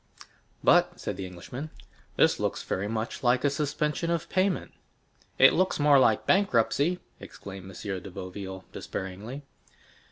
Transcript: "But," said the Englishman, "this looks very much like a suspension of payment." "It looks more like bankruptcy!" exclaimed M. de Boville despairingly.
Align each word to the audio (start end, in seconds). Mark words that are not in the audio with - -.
"But," 0.63 0.99
said 0.99 1.15
the 1.15 1.27
Englishman, 1.27 1.69
"this 2.15 2.39
looks 2.39 2.63
very 2.63 2.87
much 2.87 3.21
like 3.21 3.43
a 3.43 3.51
suspension 3.51 4.09
of 4.09 4.29
payment." 4.29 4.71
"It 5.37 5.53
looks 5.53 5.79
more 5.79 5.99
like 5.99 6.25
bankruptcy!" 6.25 6.97
exclaimed 7.19 7.69
M. 7.69 8.01
de 8.01 8.09
Boville 8.09 8.65
despairingly. 8.73 9.43